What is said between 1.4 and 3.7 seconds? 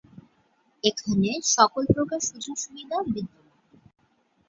সকল প্রকার সুযোগ সুবিধা বিদ্যমান।